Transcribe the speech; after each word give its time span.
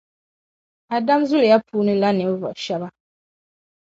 Adam 0.95 1.25
zuliya 1.29 1.57
puuni 1.67 1.93
la 2.01 2.09
ninvuɣu 2.17 2.59
shɛba. 2.65 2.87